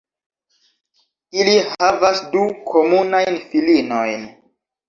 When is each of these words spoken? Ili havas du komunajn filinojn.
Ili 1.41 1.53
havas 1.73 2.23
du 2.33 2.47
komunajn 2.73 3.39
filinojn. 3.53 4.27